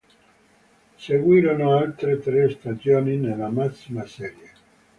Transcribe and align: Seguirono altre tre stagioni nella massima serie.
Seguirono 1.07 1.75
altre 1.77 2.17
tre 2.19 2.49
stagioni 2.49 3.17
nella 3.17 3.49
massima 3.49 4.03
serie. 4.07 4.49